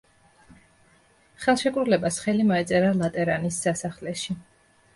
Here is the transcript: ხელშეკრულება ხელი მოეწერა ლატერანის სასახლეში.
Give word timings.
ხელშეკრულება 1.43 2.11
ხელი 2.17 2.47
მოეწერა 2.55 2.89
ლატერანის 3.05 3.63
სასახლეში. 3.69 4.41